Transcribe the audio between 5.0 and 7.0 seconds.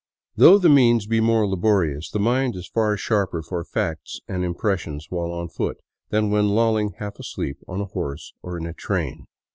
while on foot than when loll ing